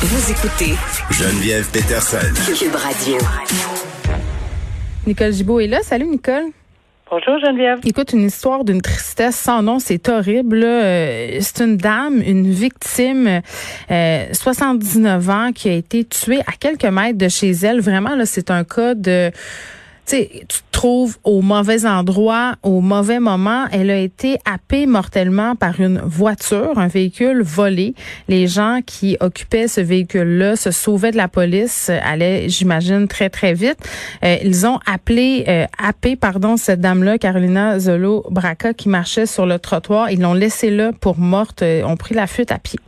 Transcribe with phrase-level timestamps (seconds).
[0.00, 0.76] Vous écoutez
[1.10, 2.18] Geneviève Peterson.
[2.56, 3.18] Cube Radio.
[5.08, 5.80] Nicole Gibault est là.
[5.82, 6.44] Salut, Nicole.
[7.10, 7.80] Bonjour Geneviève.
[7.84, 10.62] Écoute, une histoire d'une tristesse sans nom, c'est horrible.
[10.62, 13.40] Euh, c'est une dame, une victime,
[13.90, 17.80] euh, 79 ans, qui a été tuée à quelques mètres de chez elle.
[17.80, 19.32] Vraiment, là, c'est un cas de
[20.08, 23.66] sais, tu te trouves au mauvais endroit, au mauvais moment.
[23.72, 27.94] Elle a été happée mortellement par une voiture, un véhicule volé.
[28.28, 33.54] Les gens qui occupaient ce véhicule-là se sauvaient de la police, allaient, j'imagine, très, très
[33.54, 33.78] vite.
[34.24, 39.46] Euh, ils ont appelé, euh, happé, pardon, cette dame-là, Carolina Zolo Braca, qui marchait sur
[39.46, 40.10] le trottoir.
[40.10, 42.78] Ils l'ont laissée là pour morte, euh, ont pris la fuite à pied.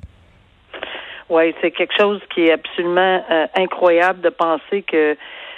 [1.31, 5.17] Oui, c'est quelque chose qui est absolument euh, incroyable de penser que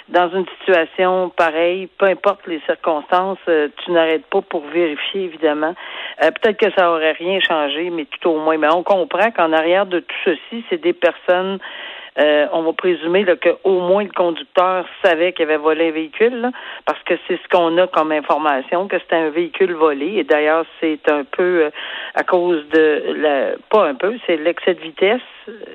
[0.09, 5.75] dans une situation pareille, peu importe les circonstances, euh, tu n'arrêtes pas pour vérifier, évidemment.
[6.21, 8.57] Euh, peut-être que ça aurait rien changé, mais tout au moins.
[8.57, 11.59] Mais on comprend qu'en arrière de tout ceci, c'est des personnes
[12.19, 15.91] euh, on va présumer là, que au moins le conducteur savait qu'il avait volé un
[15.91, 16.51] véhicule,
[16.85, 20.17] parce que c'est ce qu'on a comme information, que c'était un véhicule volé.
[20.17, 21.71] Et d'ailleurs, c'est un peu
[22.13, 25.21] à cause de la pas un peu, c'est l'excès de vitesse.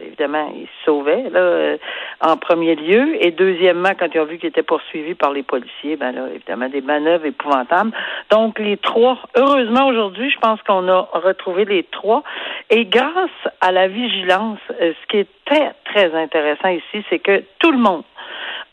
[0.02, 1.77] Évidemment, il se sauvait là,
[2.20, 3.16] en premier lieu.
[3.24, 6.69] Et deuxièmement, quand ils ont vu qu'il était poursuivi par les policiers, ben là, évidemment,
[6.69, 7.92] des manœuvres épouvantables.
[8.30, 12.22] Donc, les trois, heureusement aujourd'hui, je pense qu'on a retrouvé les trois.
[12.70, 13.30] Et grâce
[13.61, 17.78] à la vigilance, euh, ce qui est très, très intéressant ici, c'est que tout le
[17.78, 18.02] monde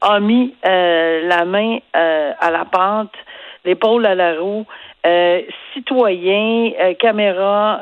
[0.01, 3.13] a mis euh, la main euh, à la pente,
[3.63, 4.65] l'épaule à la roue,
[5.05, 5.41] euh,
[5.73, 7.79] citoyens, euh, caméras,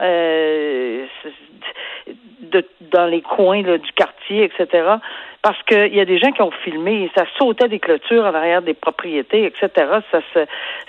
[2.54, 4.88] de, dans les coins là, du quartier, etc.
[5.42, 8.62] Parce qu'il y a des gens qui ont filmé, ça sautait des clôtures en arrière
[8.62, 9.70] des propriétés, etc.
[10.12, 10.46] Ça se,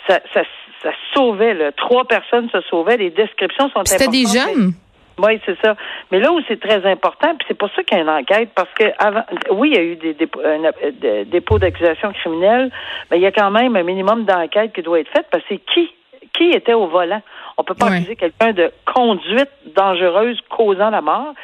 [0.07, 0.43] ça, ça,
[0.83, 1.55] ça sauvait.
[1.55, 1.73] Là.
[1.73, 2.97] Trois personnes se sauvaient.
[2.97, 4.75] Les descriptions sont C'était des jeunes?
[5.19, 5.77] Oui, c'est ça.
[6.11, 8.51] Mais là où c'est très important, puis c'est pour ça qu'il y a une enquête,
[8.55, 12.71] parce que avant, oui, il y a eu des dépôts, euh, dépôts d'accusation criminelle,
[13.11, 15.51] mais il y a quand même un minimum d'enquête qui doit être faite, parce que
[15.55, 15.91] c'est qui
[16.35, 17.23] qui était au volant.
[17.57, 21.35] On peut pas accuser quelqu'un de conduite dangereuse causant la mort,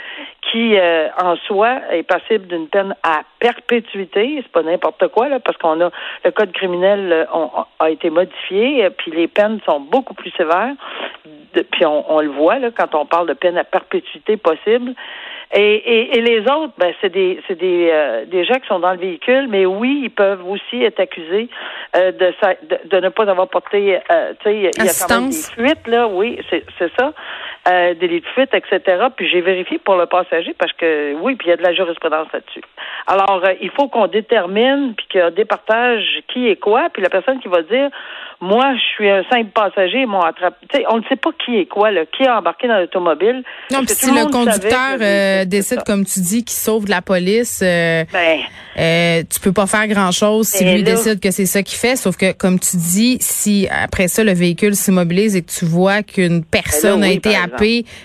[0.50, 4.40] qui euh, en soi est passible d'une peine à perpétuité.
[4.42, 5.90] C'est pas n'importe quoi là, parce qu'on a
[6.24, 7.46] le code criminel euh,
[7.78, 10.74] a été modifié, euh, puis les peines sont beaucoup plus sévères.
[11.52, 14.94] puis on, on, le voit là quand on parle de peine à perpétuité possible.
[15.52, 18.92] Et, et, les autres, ben, c'est des, c'est des, euh, des gens qui sont dans
[18.92, 21.48] le véhicule, mais oui, ils peuvent aussi être accusés
[21.96, 22.32] euh, de,
[22.68, 25.36] de, de, ne pas avoir porté, euh, tu sais, il y a quand même des
[25.36, 27.12] fuites, là, oui, c'est, c'est ça,
[27.68, 29.06] euh, des lits de fuite, etc.
[29.14, 31.74] Puis j'ai vérifié pour le passager parce que, oui, puis il y a de la
[31.74, 32.62] jurisprudence là-dessus.
[33.06, 37.38] Alors, euh, il faut qu'on détermine, puis qu'on départage qui est quoi, puis la personne
[37.40, 37.90] qui va dire,
[38.40, 40.54] moi, je suis un simple passager, moi, attrape.
[40.72, 43.42] sais, on ne sait pas qui est quoi, là, qui est embarqué dans l'automobile.
[43.70, 47.60] Non, puis si le, conducteur euh, décide, comme tu dis, qu'il sauve de la police,
[47.62, 48.38] euh, ben,
[48.78, 51.96] euh, tu peux pas faire grand-chose si ben lui décide que c'est ça qu'il fait.
[51.96, 56.02] Sauf que, comme tu dis, si après ça, le véhicule s'immobilise et que tu vois
[56.02, 57.36] qu'une personne ben a été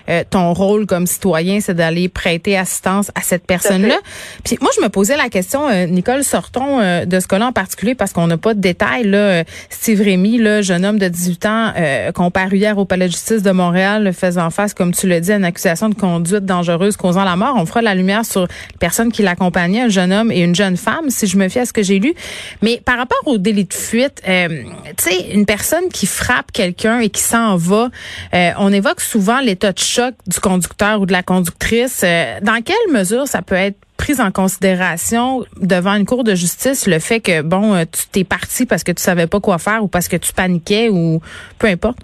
[0.10, 3.98] euh, ton rôle comme citoyen, c'est d'aller prêter assistance à cette personne-là.
[4.44, 8.14] Puis moi, je me posais la question, Nicole, sortons de ce cas-là en particulier parce
[8.14, 9.04] qu'on n'a pas de détails.
[9.04, 13.12] Là, Steve Rémy le jeune homme de 18 ans euh, comparu hier au palais de
[13.12, 16.98] justice de Montréal, faisant face, comme tu le dis, à une accusation de conduite dangereuse
[16.98, 17.56] causant la mort.
[17.58, 20.78] On fera la lumière sur les personnes qui l'accompagnaient, un jeune homme et une jeune
[20.78, 22.14] femme, si je me fie à ce que j'ai lu.
[22.62, 24.64] Mais par rapport au délit de fuite, euh,
[24.98, 27.90] tu sais, une personne qui frappe quelqu'un et qui s'en va,
[28.34, 32.04] euh, on évoque souvent l'état de choc du conducteur ou de la conductrice.
[32.04, 36.88] Euh, dans quelle mesure ça peut être prise en considération devant une cour de justice
[36.88, 39.84] le fait que bon euh, tu t'es parti parce que tu savais pas quoi faire
[39.84, 41.22] ou parce que tu paniquais ou
[41.60, 41.98] peu importe?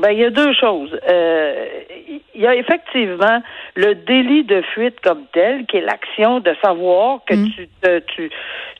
[0.00, 0.98] Ben, il y a deux choses.
[1.08, 1.66] Euh,
[2.34, 3.42] il y a effectivement
[3.74, 7.50] le délit de fuite comme tel, qui est l'action de savoir que mm.
[7.54, 8.30] tu, te, tu,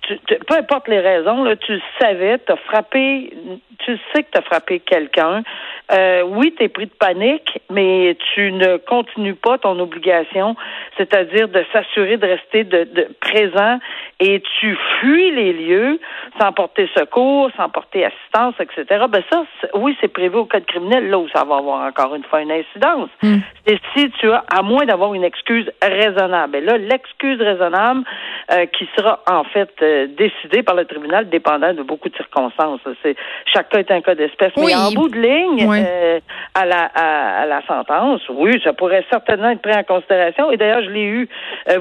[0.03, 3.33] tu, peu importe les raisons, là, tu savais, tu as frappé,
[3.81, 5.43] tu sais que tu as frappé quelqu'un.
[5.93, 10.57] Euh, oui, tu es pris de panique, mais tu ne continues pas ton obligation,
[10.97, 13.79] c'est-à-dire de s'assurer de rester de, de présent
[14.21, 15.99] et tu fuis les lieux
[16.39, 19.07] sans porter secours, sans porter assistance, etc.
[19.09, 19.45] Ben ça,
[19.75, 22.53] oui, c'est prévu au code criminel, là où ça va avoir encore une fois une
[22.53, 23.09] incidence.
[23.23, 23.39] Mm.
[23.67, 26.57] C'est si tu as, à moins d'avoir une excuse raisonnable.
[26.57, 28.05] Et là, l'excuse raisonnable
[28.53, 32.81] euh, qui sera en fait euh, décidée par le tribunal dépendant de beaucoup de circonstances.
[33.03, 33.17] C'est
[33.47, 34.53] chaque cas est un cas d'espèce.
[34.57, 36.21] Mais en bout de ligne, euh,
[36.55, 40.51] à, la, à, la sentence, oui, ça pourrait certainement être pris en considération.
[40.51, 41.29] Et d'ailleurs, je l'ai eu.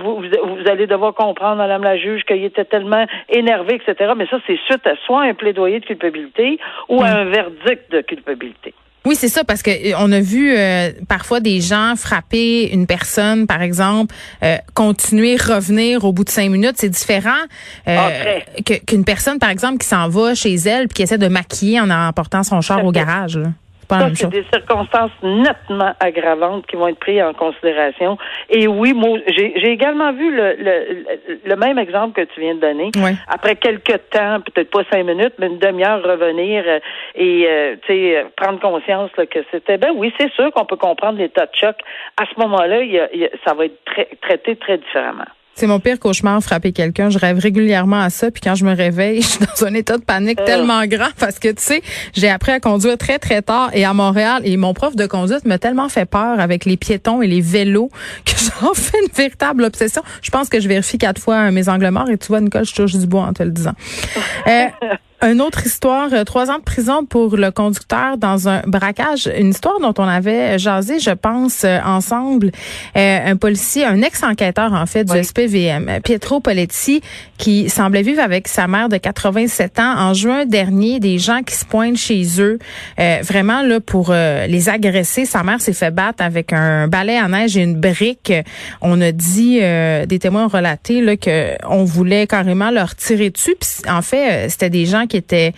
[0.02, 4.14] Vous, vous, allez devoir comprendre, Madame la juge, qu'il était tellement énervé, etc.
[4.16, 8.02] Mais ça, c'est suite à soit un plaidoyer de culpabilité ou à un verdict de
[8.02, 8.74] culpabilité.
[9.06, 12.86] Oui, c'est ça, parce que euh, on a vu euh, parfois des gens frapper une
[12.86, 14.14] personne, par exemple,
[14.44, 16.76] euh, continuer, revenir au bout de cinq minutes.
[16.76, 17.32] C'est différent
[17.88, 18.10] ah,
[18.86, 21.90] qu'une personne, par exemple, qui s'en va chez elle puis qui essaie de maquiller en
[21.90, 23.38] emportant son char au garage.
[23.38, 23.50] Là.
[23.90, 28.18] Ça, c'est des circonstances nettement aggravantes qui vont être prises en considération.
[28.50, 31.06] Et oui, moi, j'ai également vu le, le,
[31.46, 32.92] le, même exemple que tu viens de donner.
[33.28, 36.80] Après quelques temps, peut-être pas cinq minutes, mais une demi-heure, revenir euh,
[37.16, 41.18] et euh, tu sais prendre conscience que c'était ben oui, c'est sûr qu'on peut comprendre
[41.18, 41.76] l'état de choc.
[42.18, 42.80] À ce moment-là,
[43.46, 43.80] ça va être
[44.22, 45.26] traité très différemment.
[45.60, 47.10] C'est mon pire cauchemar, frapper quelqu'un.
[47.10, 48.32] Je rêve régulièrement à ça.
[48.32, 50.46] Puis quand je me réveille, je suis dans un état de panique euh.
[50.46, 51.82] tellement grand parce que, tu sais,
[52.14, 54.42] j'ai appris à conduire très, très tard et à Montréal.
[54.46, 57.90] Et mon prof de conduite m'a tellement fait peur avec les piétons et les vélos
[58.26, 60.02] que j'en fais une véritable obsession.
[60.22, 62.10] Je pense que je vérifie quatre fois mes angles morts.
[62.10, 63.74] Et tu vois, Nicole, je touche du bois en te le disant.
[64.48, 64.68] Euh,
[65.22, 69.30] une autre histoire, euh, trois ans de prison pour le conducteur dans un braquage.
[69.38, 72.52] Une histoire dont on avait jasé, je pense, euh, ensemble.
[72.96, 77.02] Euh, un policier, un ex-enquêteur, en fait, du SPVM, Pietro Poletti,
[77.38, 79.96] qui semblait vivre avec sa mère de 87 ans.
[79.98, 82.60] En juin dernier, des gens qui se pointent chez eux,
[82.98, 85.26] vraiment là pour les agresser.
[85.26, 88.34] Sa mère s'est fait battre avec un balai à neige et une brique.
[88.82, 93.56] On a dit, des témoins ont relaté là, que on voulait carrément leur tirer dessus.
[93.88, 95.52] en fait, c'était des gens qui était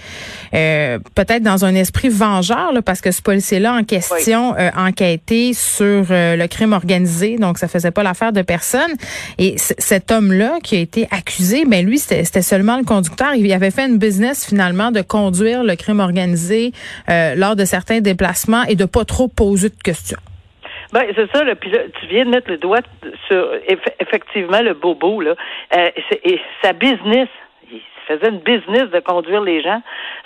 [0.53, 5.53] euh, peut-être dans un esprit vengeur, parce que ce policier-là en question a euh, enquêté
[5.53, 8.91] sur euh, le crime organisé, donc ça faisait pas l'affaire de personne.
[9.37, 13.35] Et cet homme-là qui a été accusé, ben lui, c'était seulement le conducteur.
[13.35, 16.71] Il avait fait une business finalement de conduire le crime organisé
[17.07, 20.17] lors de certains déplacements et de pas trop poser de questions.
[20.93, 21.55] Ben, c'est ça, là.
[21.55, 22.81] Puis là, tu viens de mettre le doigt
[23.27, 23.51] sur
[23.99, 25.35] effectivement le bobo, là.
[25.71, 27.27] et sa business,
[28.07, 29.81] faisait une business de conduire les gens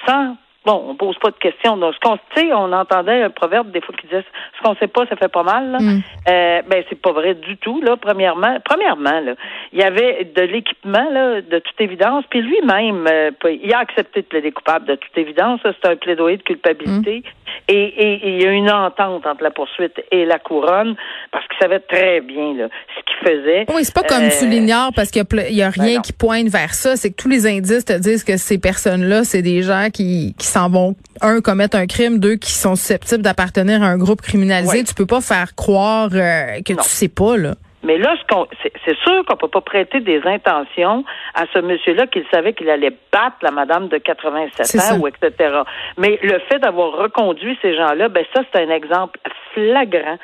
[0.08, 1.78] sans Bon, on pose pas de questions.
[1.78, 4.24] Donc, ce qu'on sait, on entendait un proverbe des fois qui disait
[4.58, 5.72] ce qu'on sait pas, ça fait pas mal.
[5.72, 5.80] Là.
[5.80, 6.02] Mm.
[6.28, 7.82] Euh, ben, c'est pas vrai du tout.
[7.82, 9.36] Là, premièrement, premièrement, là,
[9.74, 12.26] il y avait de l'équipement là, de toute évidence.
[12.30, 15.60] Puis lui-même, euh, il a accepté de plaider coupable de toute évidence.
[15.64, 17.24] C'est un plaidoyer de culpabilité.
[17.26, 17.46] Mm.
[17.68, 20.96] Et, il y a une entente entre la poursuite et la couronne
[21.32, 23.66] parce qu'il savait très bien là, ce qu'il faisait.
[23.74, 26.48] Oui, c'est pas comme tu euh, l'ignores parce qu'il y, a, rien ben qui pointe
[26.48, 26.96] vers ça.
[26.96, 30.46] C'est que tous les indices te disent que ces personnes-là, c'est des gens qui, qui
[30.56, 34.84] s'en vont, un, commettre un crime, deux, qui sont susceptibles d'appartenir à un groupe criminalisé.
[34.84, 37.56] Tu peux pas faire croire euh, que tu sais pas, là.
[37.86, 38.16] Mais là,
[38.84, 41.06] c'est sûr qu'on peut pas prêter des intentions
[41.36, 45.62] à ce monsieur-là qu'il savait qu'il allait battre la madame de 87 ans ou etc.
[45.98, 49.20] Mais le fait d'avoir reconduit ces gens-là, ben ça, c'est un exemple
[49.54, 50.18] flagrant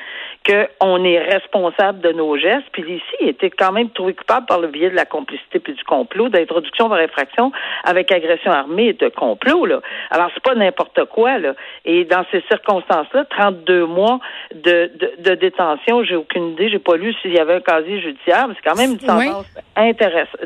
[0.45, 2.67] qu'on est responsable de nos gestes.
[2.71, 5.73] Puis ici, il était quand même trouvé coupable par le biais de la complicité puis
[5.73, 7.51] du complot, d'introduction de réfraction
[7.83, 9.65] avec agression armée et de complot.
[9.65, 9.81] Là.
[10.09, 11.37] Alors, c'est pas n'importe quoi.
[11.37, 11.53] Là.
[11.85, 14.19] Et dans ces circonstances-là, 32 mois
[14.55, 18.47] de, de, détention, j'ai aucune idée, j'ai pas lu s'il y avait un casier judiciaire,
[18.47, 19.45] mais c'est quand même une sentence
[19.75, 20.39] intéressante.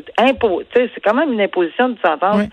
[0.72, 2.46] c'est quand même une imposition de sentence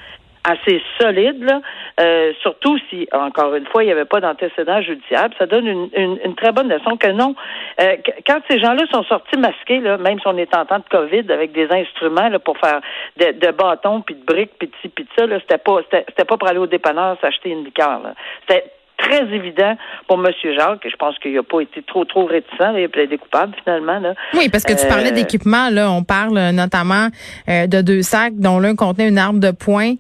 [0.44, 1.62] assez solide, là,
[2.00, 5.30] euh, surtout si, encore une fois, il n'y avait pas d'antécédent judiciaire.
[5.38, 7.36] Ça donne une, une, très bonne leçon que non.
[7.82, 7.96] Euh,
[8.28, 11.32] quand ces gens-là sont sortis masqués, là, même si on est en temps de COVID,
[11.32, 12.82] avec des instruments là, pour faire
[13.18, 16.26] de, de bâtons, puis de briques, puis de ci, puis de ça, c'était pas, c'était
[16.26, 18.02] pas pour aller au dépanneur s'acheter une liqueur.
[18.48, 18.66] C'était
[18.98, 19.76] très évident
[20.08, 20.32] pour M.
[20.56, 20.88] Jacques.
[20.90, 22.74] Je pense qu'il n'a pas été trop, trop réticent.
[22.76, 24.00] Il a plaidé coupable, finalement.
[24.00, 24.14] Là.
[24.34, 25.70] Oui, parce que tu parlais euh, d'équipement.
[25.70, 27.08] Là, On parle euh, notamment
[27.50, 29.94] euh, de deux sacs dont l'un contenait une arme de poing,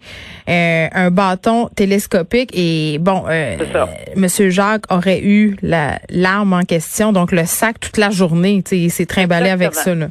[0.47, 2.51] un bâton télescopique.
[2.53, 4.27] Et bon, M.
[4.50, 5.57] Jacques aurait eu
[6.09, 8.63] l'arme en question, donc le sac toute la journée.
[8.71, 9.93] Il s'est trimballé avec ça.
[9.93, 10.07] Là.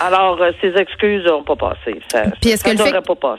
[0.00, 2.00] Alors, ses excuses n'ont pas passé.
[2.10, 2.94] Ça, Puis est-ce que, le fait,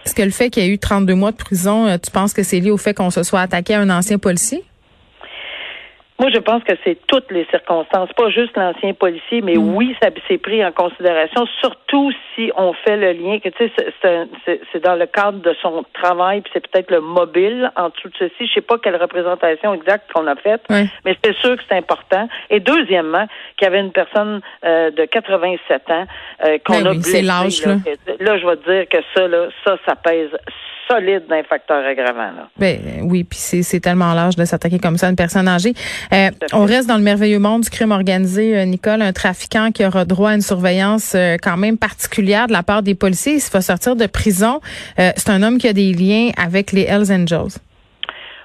[0.05, 2.43] est-ce que le fait qu'il y ait eu 32 mois de prison, tu penses que
[2.43, 4.63] c'est lié au fait qu'on se soit attaqué à un ancien policier?
[6.21, 9.75] Moi, je pense que c'est toutes les circonstances, pas juste l'ancien policier, mais mm.
[9.75, 13.71] oui, ça s'est pris en considération, surtout si on fait le lien, que tu
[14.03, 14.27] sais,
[14.71, 18.17] c'est dans le cadre de son travail, puis c'est peut-être le mobile en dessous de
[18.19, 18.45] ceci.
[18.45, 22.29] Je sais pas quelle représentation exacte qu'on a faite, mais c'est sûr que c'est important.
[22.51, 23.25] Et deuxièmement,
[23.57, 26.05] qu'il y avait une personne euh, de 87 ans
[26.45, 27.23] euh, qu'on ben a blessé.
[27.23, 27.45] Là.
[28.19, 30.29] là, je vais te dire que ça, là, ça, ça pèse
[30.91, 32.31] solide d'un facteur aggravant.
[32.35, 32.49] Là.
[32.57, 35.73] Ben, oui, puis c'est tellement large de s'attaquer comme ça à une personne âgée.
[36.13, 39.85] Euh, on reste dans le merveilleux monde du crime organisé, euh, Nicole, un trafiquant qui
[39.85, 43.35] aura droit à une surveillance euh, quand même particulière de la part des policiers.
[43.35, 44.59] Il se va sortir de prison.
[44.97, 47.59] c'est un homme qui a des liens avec les Hells Angels.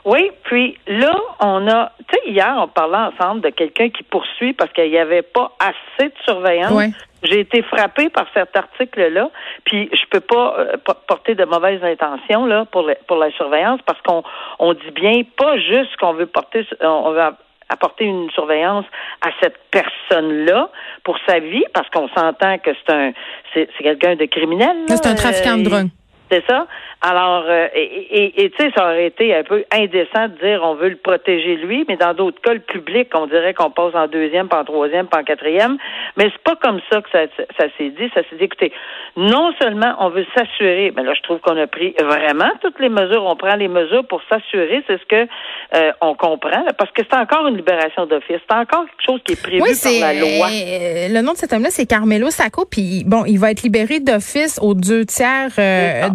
[0.06, 4.52] Oui, puis là, on a, tu sais, hier, on parlait ensemble de quelqu'un qui poursuit
[4.52, 6.94] parce qu'il n'y avait pas assez de surveillance.
[7.24, 9.30] J'ai été frappée par cet article-là,
[9.64, 10.76] puis je peux pas euh,
[11.08, 14.22] porter de mauvaises intentions là pour pour la surveillance parce qu'on
[14.60, 17.22] on dit bien pas juste qu'on veut porter on veut
[17.68, 18.84] apporter une surveillance
[19.22, 20.70] à cette personne-là
[21.02, 23.12] pour sa vie, parce qu'on s'entend que c'est un
[23.54, 24.76] c'est quelqu'un de criminel.
[24.86, 25.88] C'est un trafiquant de drogue.
[26.30, 26.66] C'est ça?
[27.02, 30.88] Alors, euh, et tu sais, ça aurait été un peu indécent de dire on veut
[30.88, 34.48] le protéger lui, mais dans d'autres cas, le public, on dirait qu'on passe en deuxième,
[34.48, 35.76] pas en troisième, pas en quatrième.
[36.16, 37.20] Mais c'est pas comme ça que ça,
[37.58, 38.10] ça s'est dit.
[38.14, 38.72] Ça s'est dit, écoutez,
[39.16, 42.88] non seulement on veut s'assurer, mais là, je trouve qu'on a pris vraiment toutes les
[42.88, 45.28] mesures, on prend les mesures pour s'assurer, c'est ce que
[45.74, 49.32] euh, on comprend, parce que c'est encore une libération d'office, c'est encore quelque chose qui
[49.32, 50.48] est prévu par la loi.
[50.48, 54.00] Euh, le nom de cet homme-là, c'est Carmelo Sacco, puis bon, il va être libéré
[54.00, 55.50] d'office aux deux tiers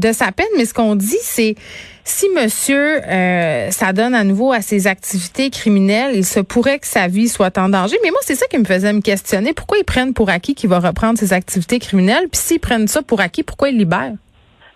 [0.02, 1.56] de sa peine, mais ce qu'on dit, c'est
[2.04, 7.08] si monsieur euh, s'adonne à nouveau à ses activités criminelles, il se pourrait que sa
[7.08, 7.98] vie soit en danger.
[8.04, 9.54] Mais moi, c'est ça qui me faisait me questionner.
[9.54, 12.28] Pourquoi ils prennent pour acquis qu'il va reprendre ses activités criminelles?
[12.32, 14.16] Puis s'ils prennent ça pour acquis, pourquoi ils libèrent?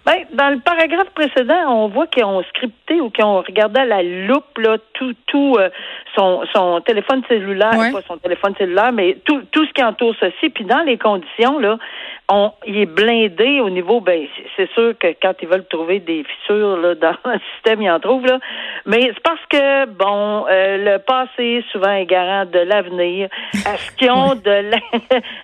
[0.06, 3.86] Ben, dans le paragraphe précédent, on voit qu'ils ont scripté ou qu'ils ont regardé à
[3.86, 5.70] la loupe là, tout, tout euh,
[6.16, 10.52] son, son téléphone cellulaire, pas son téléphone cellulaire, mais tout, tout ce qui entoure ceci.
[10.52, 11.80] Puis dans les conditions, là,
[12.28, 16.24] on, il est blindé au niveau, ben, c'est sûr que quand ils veulent trouver des
[16.24, 18.40] fissures là, dans le système, ils en trouvent, là.
[18.86, 23.30] Mais c'est parce que, bon, euh, le passé souvent est garant de l'avenir.
[23.54, 24.50] Est-ce qu'ils ont de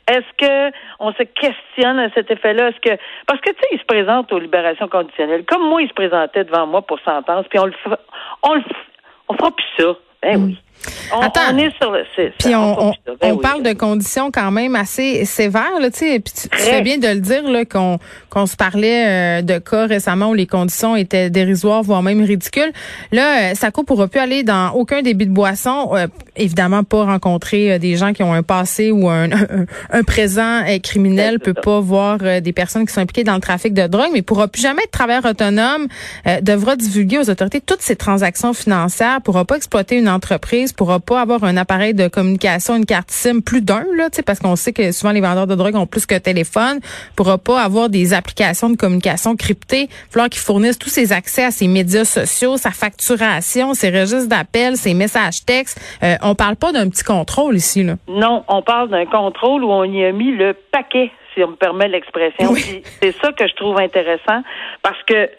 [0.08, 2.70] Est-ce que on se questionne à cet effet-là?
[2.70, 5.46] Est-ce que parce que tu sais, ils se présentent aux libérations conditionnelles.
[5.46, 7.74] Comme moi, ils se présentaient devant moi pour sentence, puis on le
[8.44, 8.62] on le
[9.28, 9.96] on fera plus ça.
[10.24, 10.46] Ben mm.
[10.46, 10.60] oui.
[11.14, 12.04] On, Attends, on est sur le
[12.40, 16.20] Puis on, on, ben parle de conditions quand même assez sévères, là, tu sais.
[16.20, 18.00] Puis tu, fais bien de le dire là qu'on
[18.30, 22.72] qu'on se parlait euh, de cas récemment où les conditions étaient dérisoires, voire même ridicules.
[23.12, 25.90] Là, euh, pourra plus aller dans aucun débit de boisson.
[25.94, 29.28] Euh, évidemment, pas rencontrer des gens qui ont un passé ou un,
[29.92, 31.40] un, présent criminel.
[31.40, 34.48] Peut pas voir des personnes qui sont impliquées dans le trafic de drogue, mais pourra
[34.48, 35.88] plus jamais être travailleur autonome.
[36.42, 39.20] devra divulguer aux autorités toutes ses transactions financières.
[39.22, 43.42] Pourra pas exploiter une entreprise pourra pas avoir un appareil de communication, une carte SIM,
[43.42, 46.18] plus d'un, là, parce qu'on sait que souvent les vendeurs de drogue ont plus que
[46.18, 46.80] téléphone,
[47.16, 49.90] pourra pas avoir des applications de communication cryptées.
[50.10, 54.78] Falloir qu'ils fournissent tous ses accès à ses médias sociaux, sa facturation, ses registres d'appels,
[54.78, 55.80] ses messages textes.
[56.04, 57.96] Euh, on parle pas d'un petit contrôle ici, là.
[58.08, 61.56] Non, on parle d'un contrôle où on y a mis le paquet, si on me
[61.56, 62.54] permet l'expression.
[63.02, 64.44] C'est ça que je trouve intéressant
[64.84, 65.30] parce que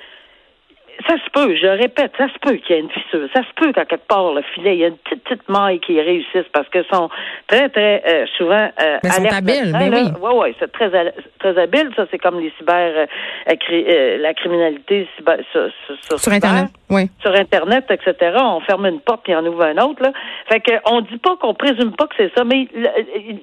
[1.07, 3.29] ça se peut, je répète, ça se peut qu'il y ait une fissure.
[3.35, 5.81] Ça se peut qu'à quelque part, le filet, il y a une petite, petite maille
[5.81, 7.09] qui réussisse parce que sont
[7.47, 10.09] très, très euh, souvent euh, mais sont habiles, mais oui.
[10.21, 10.91] Oui, oui, c'est très,
[11.39, 11.91] très habile.
[11.97, 16.69] Ça, c'est comme les cyber, euh, euh, la criminalité cyber, sur, sur, Internet.
[16.91, 17.11] Oui.
[17.21, 18.37] Sur Internet, etc.
[18.39, 20.03] On ferme une porte puis on ouvre une autre.
[20.03, 20.13] Là.
[20.49, 22.91] Fait que on dit pas qu'on présume pas que c'est ça, mais la,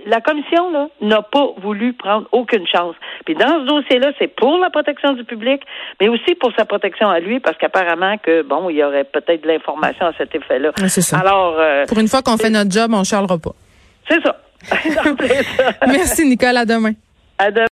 [0.06, 2.96] la commission là n'a pas voulu prendre aucune chance.
[3.26, 5.62] Puis dans ce dossier-là, c'est pour la protection du public,
[6.00, 9.44] mais aussi pour sa protection à lui parce qu'apparemment que bon, il y aurait peut-être
[9.44, 10.72] de l'information à cet effet-là.
[10.88, 11.20] c'est ça.
[11.20, 13.54] Alors, euh, pour une fois qu'on fait notre job, on charlera pas.
[14.10, 14.38] C'est ça.
[15.88, 16.94] Merci Nicole, à demain.
[17.38, 17.68] À demain.